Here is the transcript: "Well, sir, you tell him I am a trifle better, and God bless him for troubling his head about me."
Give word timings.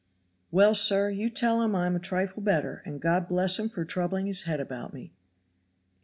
"Well, 0.49 0.73
sir, 0.73 1.11
you 1.11 1.29
tell 1.29 1.61
him 1.61 1.75
I 1.75 1.85
am 1.85 1.95
a 1.95 1.99
trifle 1.99 2.41
better, 2.41 2.81
and 2.85 2.99
God 2.99 3.27
bless 3.27 3.59
him 3.59 3.69
for 3.69 3.85
troubling 3.85 4.25
his 4.25 4.45
head 4.45 4.59
about 4.59 4.95
me." 4.95 5.13